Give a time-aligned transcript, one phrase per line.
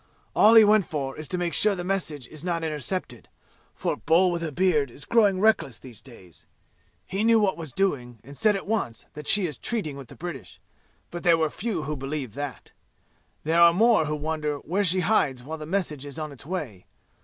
[0.35, 3.29] All he went for is to make sure the message is not intercepted,
[3.75, 6.47] for Bull with a beard is growing reckless these days.
[7.05, 10.15] He knew what was doing and said at once that she is treating with the
[10.15, 10.59] British,
[11.11, 12.71] but there were few who believed that.
[13.43, 16.87] There are more who wonder where she hides while the message is on its way.